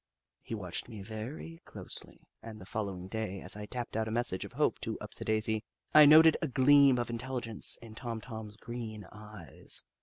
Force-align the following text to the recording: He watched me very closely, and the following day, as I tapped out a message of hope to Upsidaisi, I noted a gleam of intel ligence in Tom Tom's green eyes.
He 0.41 0.55
watched 0.55 0.89
me 0.89 1.03
very 1.03 1.61
closely, 1.63 2.27
and 2.41 2.59
the 2.59 2.65
following 2.65 3.07
day, 3.07 3.39
as 3.39 3.55
I 3.55 3.67
tapped 3.67 3.95
out 3.95 4.07
a 4.07 4.11
message 4.11 4.43
of 4.43 4.53
hope 4.53 4.79
to 4.79 4.97
Upsidaisi, 4.99 5.63
I 5.93 6.07
noted 6.07 6.37
a 6.41 6.47
gleam 6.47 6.97
of 6.97 7.09
intel 7.09 7.39
ligence 7.39 7.77
in 7.83 7.93
Tom 7.93 8.19
Tom's 8.19 8.55
green 8.55 9.05
eyes. 9.11 9.83